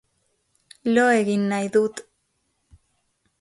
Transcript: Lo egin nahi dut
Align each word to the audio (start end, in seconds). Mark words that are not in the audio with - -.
Lo 0.95 1.03
egin 1.17 1.43
nahi 1.51 1.69
dut 1.77 2.03